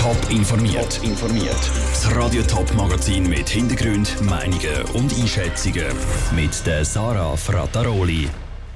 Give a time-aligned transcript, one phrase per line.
[0.00, 0.98] Top informiert.
[1.04, 1.70] informiert.
[1.90, 5.94] Das Radio Top Magazin mit Hintergrund, Meinungen und Einschätzungen
[6.34, 8.26] mit der Sarah Frataroli.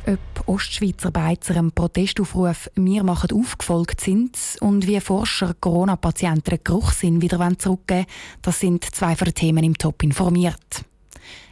[0.06, 7.38] Ob Ostschweizer Beizer einem Protestaufruf «Wir machen aufgefolgt» sind und wie Forscher Corona-Patienten Geruchssinn wieder
[7.59, 8.04] zurückgeben
[8.43, 10.84] das sind zwei von den Themen im Top informiert.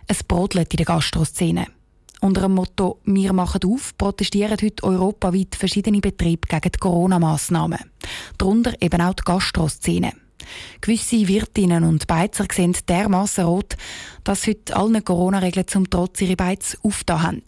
[0.07, 1.67] Es brodelt in der Gastroszene.
[2.23, 7.81] Unter dem Motto «Wir machen auf» protestieren heute europaweit verschiedene Betriebe gegen die Corona-Massnahmen.
[8.39, 10.13] Darunter eben auch die Gastroszene.
[10.81, 13.77] Gewisse Wirtinnen und Beizer sehen dermassen rot,
[14.23, 17.43] dass heute allen Corona-Regeln zum Trotz ihre Beiz aufgetan haben.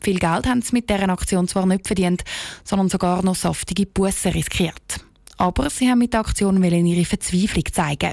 [0.00, 2.22] Viel Geld haben sie mit dieser Aktion zwar nicht verdient,
[2.62, 5.02] sondern sogar noch saftige Bussen riskiert.
[5.38, 8.12] Aber sie haben mit der Aktion ihre Verzweiflung zeigen.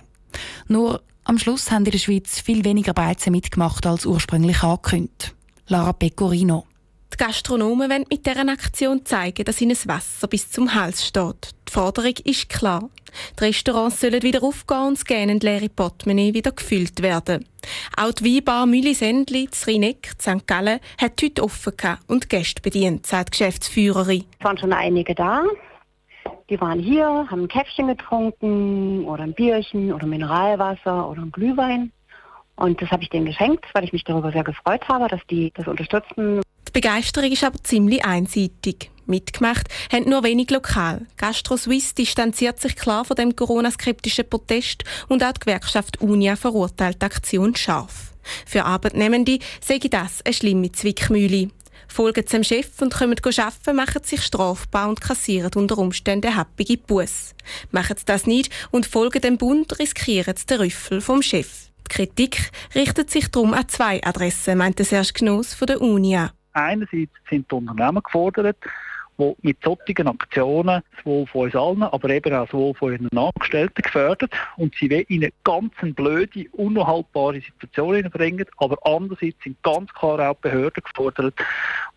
[0.70, 5.34] Nur am Schluss haben in der Schweiz viel weniger Beizen mitgemacht als ursprünglich angekündigt.
[5.70, 6.63] Lara Pecorino.
[7.13, 11.52] Die Gastronomen wollen mit dieser Aktion zeigen, dass ihnen das Wasser bis zum Hals steht.
[11.67, 12.90] Die Forderung ist klar.
[13.38, 17.46] Die Restaurants sollen wieder aufgehen und das gähnend leere Portemonnaie wieder gefüllt werden.
[17.98, 20.48] Auch die Weinbar das Rheineck, St.
[20.48, 21.74] Gallen, hat heute offen
[22.07, 24.24] und Gäste bedient, sagt die Geschäftsführerin.
[24.40, 25.43] Es waren schon einige da.
[26.49, 31.91] Die waren hier, haben ein Käffchen getrunken oder ein Bierchen oder Mineralwasser oder ein Glühwein.
[32.58, 35.52] Und das habe ich denen geschenkt, weil ich mich darüber sehr gefreut habe, dass die
[35.55, 36.41] das unterstützen.
[36.68, 38.91] Die Begeisterung ist aber ziemlich einseitig.
[39.05, 41.05] Mitgemacht haben nur wenig lokal.
[41.16, 47.02] Gastro Suisse distanziert sich klar von dem Corona-skeptischen Protest und auch die Gewerkschaft Unia verurteilt
[47.02, 48.14] die Aktion scharf.
[48.46, 51.49] Für Arbeitnehmende sei das eine schlimme Zwickmühle.
[51.88, 57.34] Folgen zum Chef und kommen arbeiten, machen sich strafbar und kassieren unter Umständen happige Buß.
[57.71, 61.66] Machen sie das nicht und folgen dem Bund, riskieren sie den Rüffel vom Chef.
[61.88, 66.31] Die Kritik richtet sich darum an zwei Adressen, meinte Serge Gnoss von der UNIA.
[66.52, 68.57] Einerseits sind die Unternehmen gefordert,
[69.18, 73.81] die mit solchen Aktionen sowohl von uns allen, aber eben auch sowohl von ihren Angestellten
[73.81, 78.46] gefördert und sie in eine ganz blöde, unhaltbare Situation bringen.
[78.58, 81.36] Aber andererseits sind ganz klar auch Behörden gefordert,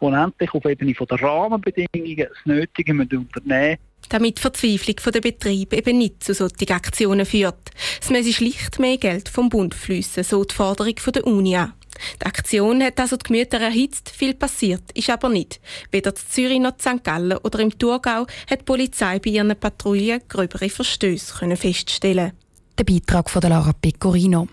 [0.01, 3.78] die endlich auf Ebene der Rahmenbedingungen das Nötige unternehmen müssen,
[4.09, 7.71] damit die Verzweiflung der Betriebe eben nicht zu solchen Aktionen führt.
[8.00, 11.75] Es müsse schlicht mehr Geld vom Bund fließen, so die Forderung der UNIA.
[12.21, 15.60] Die Aktion hat also die Gemüter erhitzt, viel passiert ist aber nicht.
[15.91, 17.05] Weder in Zürich noch in St.
[17.05, 22.33] Gallen oder im Thurgau hat die Polizei bei ihren Patrouillen gröbere Verstöße feststellen
[22.78, 24.49] Der Beitrag von Lara Pecorino.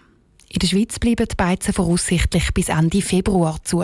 [0.50, 3.84] In der Schweiz bleiben die Beizen voraussichtlich bis Ende Februar zu.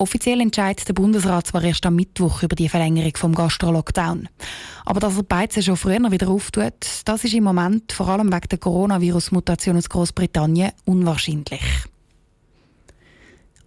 [0.00, 4.30] Offiziell entscheidet der Bundesrat zwar erst am Mittwoch über die Verlängerung vom Gastro-Lockdown.
[4.86, 6.72] Aber dass er Beizen schon früher wieder auftut,
[7.04, 11.60] das ist im Moment vor allem wegen der Coronavirus-Mutation aus Großbritannien unwahrscheinlich.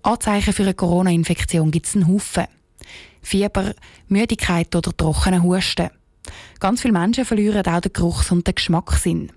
[0.01, 2.47] Anzeichen für eine Corona-Infektion gibt es einen Haufen.
[3.21, 3.75] Fieber,
[4.07, 5.91] Müdigkeit oder trockene Husten.
[6.59, 9.31] Ganz viele Menschen verlieren auch den Geruchs- und den Geschmackssinn.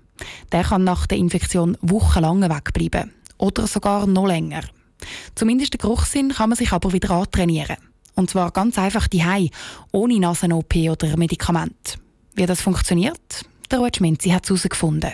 [0.51, 3.13] Der kann nach der Infektion wochenlang wegbleiben.
[3.37, 4.63] Oder sogar noch länger.
[5.35, 7.77] Zumindest den Geruchssinn kann man sich aber wieder antrainieren.
[8.15, 9.23] Und zwar ganz einfach die
[9.91, 11.99] ohne Nasen-OP oder Medikament.
[12.33, 15.13] Wie das funktioniert, der Ruud Schminzi hat es herausgefunden.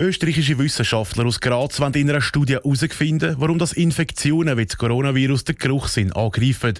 [0.00, 5.44] Österreichische Wissenschaftler aus Graz wollen in einer Studie herausfinden, warum das Infektionen wie das Coronavirus
[5.44, 6.78] den Geruchssinn angreifen.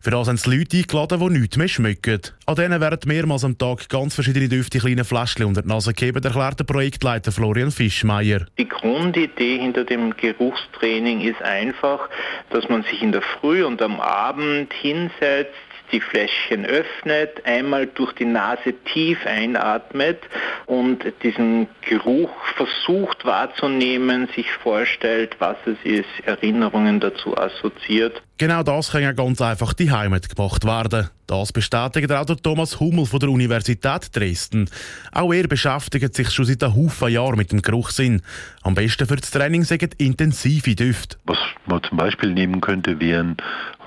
[0.00, 2.22] Für das haben sie Leute eingeladen, die nichts mehr schmecken.
[2.46, 6.24] An denen werden mehrmals am Tag ganz verschiedene Düfte kleine Fläschchen unter die Nase gegeben,
[6.24, 8.46] erklärt der Projektleiter Florian Fischmeier.
[8.56, 12.08] Die Grundidee hinter dem Geruchstraining ist einfach,
[12.48, 15.52] dass man sich in der Früh und am Abend hinsetzt,
[15.92, 20.18] die Fläschchen öffnet, einmal durch die Nase tief einatmet
[20.66, 28.22] und diesen Geruch versucht wahrzunehmen, sich vorstellt, was es ist, Erinnerungen dazu assoziiert.
[28.38, 31.10] Genau das kann ja ganz einfach die Heimat gemacht werden.
[31.26, 34.68] Das bestätigt auch der Thomas Hummel von der Universität Dresden.
[35.12, 38.22] Auch er beschäftigt sich schon seit einem Haufen Jahren mit dem Geruchssinn.
[38.62, 41.16] Am besten für das Training sind intensive Düfte.
[41.24, 43.36] Was man zum Beispiel nehmen könnte, wären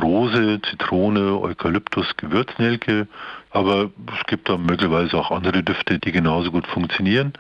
[0.02, 3.08] Rose, Zitrone, Eukalyptus, Gewürznelke.
[3.52, 7.34] Aber es gibt da möglicherweise auch andere Düfte, die genauso gut funktionieren.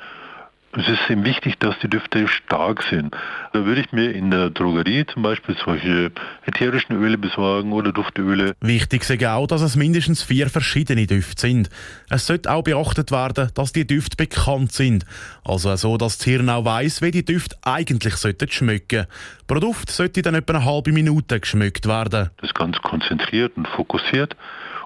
[0.77, 3.16] Es ist eben wichtig, dass die Düfte stark sind.
[3.53, 6.11] Da würde ich mir in der Drogerie zum Beispiel solche
[6.45, 8.55] ätherischen Öle besorgen oder Duftöle.
[8.59, 11.69] Wichtig ist auch, dass es mindestens vier verschiedene Düfte sind.
[12.09, 15.05] Es sollte auch beachtet werden, dass die Düfte bekannt sind.
[15.45, 19.05] Also so, dass das Hirn auch weiss, wie die Düfte eigentlich sollten schmecken.
[19.47, 22.31] Pro Duft sollte dann etwa eine halbe Minute geschmeckt werden.
[22.41, 24.35] Das ganz konzentriert und fokussiert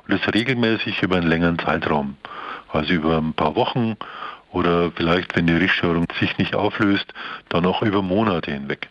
[0.08, 2.18] und das regelmäßig über einen längeren Zeitraum.
[2.72, 3.98] Also über ein paar Wochen
[4.52, 7.06] oder vielleicht, wenn die Richtstörung sich nicht auflöst,
[7.50, 8.90] dann auch über Monate hinweg.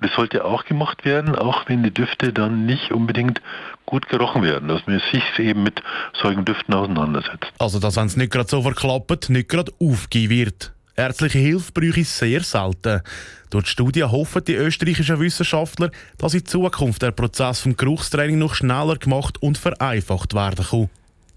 [0.00, 3.40] Und es sollte auch gemacht werden, auch wenn die Düfte dann nicht unbedingt
[3.86, 5.82] gut gerochen werden, dass man sich eben mit
[6.20, 7.52] solchen Düften auseinandersetzt.
[7.58, 10.72] Also, dass wenn es nicht gerade so verklappt, nicht gerade aufgehen wird.
[10.96, 13.02] Ärztliche Hilfe bräuchte es sehr selten.
[13.50, 18.54] Durch die Studie hoffen die österreichischen Wissenschaftler, dass in Zukunft der Prozess vom Geruchstraining noch
[18.54, 20.90] schneller gemacht und vereinfacht werden kann.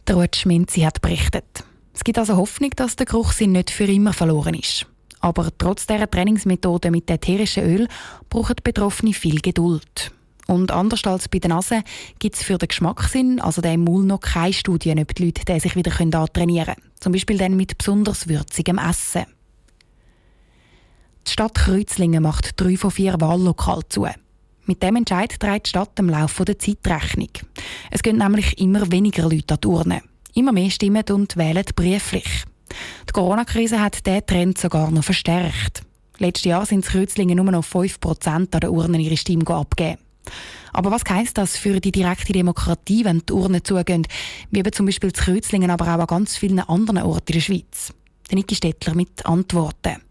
[0.07, 1.45] Der Ruth Schminzi hat berichtet.
[1.99, 4.85] Es gibt also Hoffnung, dass der Geruchssinn nicht für immer verloren ist.
[5.19, 7.89] Aber trotz dieser Trainingsmethode mit ätherischen Öl
[8.29, 10.13] brauchen die Betroffenen viel Geduld.
[10.47, 11.83] Und anders als bei der Nase
[12.19, 15.59] gibt es für den Geschmackssinn, also den Mund, noch keine Studien, ob die Leute den
[15.59, 16.91] sich wieder antrainieren können.
[17.01, 19.25] Zum Beispiel dann mit besonders würzigem Essen.
[21.27, 24.07] Die Stadt Kreuzlingen macht drei von vier Wahllokalen zu.
[24.63, 27.31] Mit dem Entscheid trägt die Stadt im Laufe der Zeit Rechnung.
[27.91, 30.01] Es gehen nämlich immer weniger Leute an die Urne.
[30.33, 32.43] Immer mehr stimmen und wählen brieflich.
[33.07, 35.81] Die Corona-Krise hat diesen Trend sogar noch verstärkt.
[36.17, 39.99] Letztes Jahr sind in Kreuzlingen nur noch 5% an den Urnen ihre Stimme abgeben.
[40.73, 44.05] Aber was heisst das für die direkte Demokratie, wenn die Urnen zugehen?
[44.51, 47.41] Wie eben zum Beispiel zu Kreuzlingen, aber auch an ganz vielen anderen Orten in der
[47.41, 47.93] Schweiz.
[48.31, 50.08] Niki Stettler mit Antworten.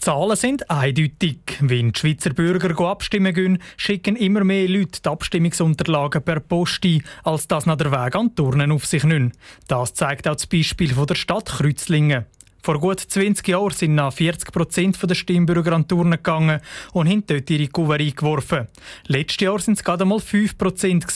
[0.00, 1.40] Die Zahlen sind eindeutig.
[1.58, 7.02] Wenn die Schweizer Bürger abstimmen gehen, schicken immer mehr Leute die Abstimmungsunterlagen per Post ein,
[7.24, 9.32] als das nach der Weg an Turnen auf sich nehmen.
[9.66, 12.26] Das zeigt auch das Beispiel der Stadt Kreuzlingen.
[12.62, 16.60] Vor gut 20 Jahren sind nach 40 Prozent der Stimmbürger an die Turnen gegangen
[16.92, 18.66] und haben dort ihre Kuvert eingeworfen.
[19.06, 21.06] Letztes Jahr sind es gerade einmal 5 Prozent.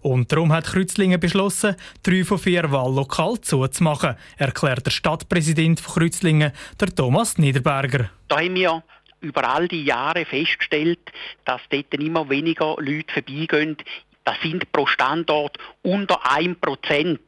[0.00, 6.52] Und darum hat Kreuzlingen beschlossen, drei von vier Wahllokal zuzumachen, erklärt der Stadtpräsident von Kreuzlingen,
[6.78, 8.10] der Thomas Niederberger.
[8.28, 8.82] Da haben wir
[9.20, 11.00] über all die Jahre festgestellt,
[11.44, 13.76] dass dort immer weniger Leute vorbeigehen
[14.30, 16.54] das sind pro Standort unter 1%,
[16.88, 17.18] die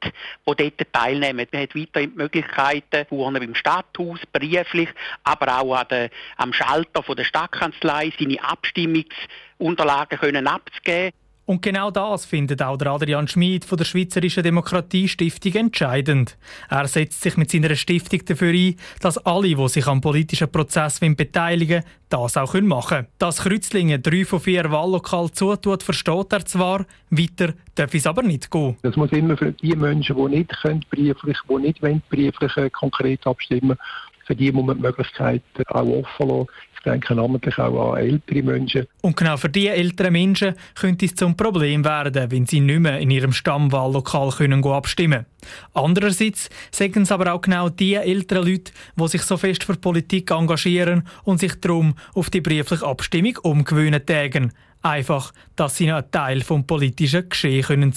[0.45, 1.49] dort teilnehmen.
[1.51, 4.89] Man hat weiterhin die Möglichkeiten, vorne beim Stadthaus, brieflich,
[5.25, 11.13] aber auch an der, am Schalter der Stadtkanzlei seine Abstimmungsunterlagen können abzugeben.
[11.53, 16.39] Und genau das findet auch der Adrian Schmid von der Schweizerischen Demokratiestiftung entscheidend.
[16.71, 20.99] Er setzt sich mit seiner Stiftung dafür ein, dass alle, die sich am politischen Prozess
[21.01, 23.07] beteiligen das auch machen können.
[23.19, 28.51] Dass Kreuzlingen drei von vier Wahllokalen zutut, versteht er zwar, weiter darf es aber nicht
[28.51, 28.77] gehen.
[28.81, 33.27] Das muss immer für die Menschen, die nicht können, brieflich, die nicht brieflich äh, konkret
[33.27, 33.77] abstimmen
[34.25, 36.47] für die muss man die Möglichkeit auch offen lassen.
[36.85, 38.89] Ich denke namentlich auch an ältere Menschen.
[39.03, 42.99] Und genau für diese älteren Menschen könnte es zum Problem werden, wenn sie nicht mehr
[42.99, 45.27] in ihrem Stammwahllokal können abstimmen können.
[45.75, 50.33] Andererseits sagen es aber auch genau die älteren Leute, die sich so fest für Politik
[50.33, 54.53] engagieren und sich darum auf die briefliche Abstimmung umgewöhnen tägen.
[54.83, 57.93] Einfach, dass sie noch ein Teil des politischen Geschehens sein können.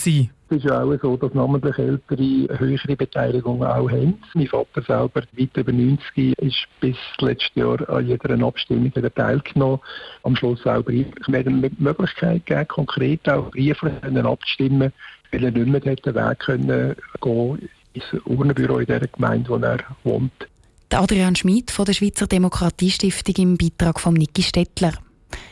[0.48, 4.20] Es ist ja auch so, dass namentlich Ältere höhere Beteiligung auch haben.
[4.36, 8.75] Mein Vater selber, weit über 90, ist bis letztes Jahr an jeder Abstimmung
[9.16, 9.80] teilgenommen.
[10.24, 11.27] Am Schluss auch brieflich.
[11.27, 14.94] Haben die Möglichkeit gegeben, konkret auch brieflich abzustimmen,
[15.31, 19.80] weil er nicht mehr den Weg können gehen ins Urnenbüro in der Gemeinde, wo er
[20.04, 20.48] wohnt.
[20.94, 24.94] Adrian Schmid von der Schweizer Demokratiestiftung im Beitrag von Niki Stettler.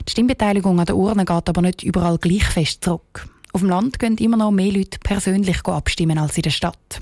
[0.07, 3.27] Die Stimmbeteiligung an der Urne geht aber nicht überall gleich fest zurück.
[3.51, 7.01] Auf dem Land gehen immer noch mehr Leute persönlich abstimmen als in der Stadt.